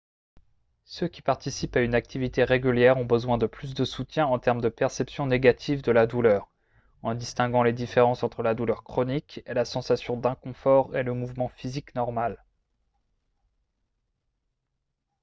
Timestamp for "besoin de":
3.05-3.45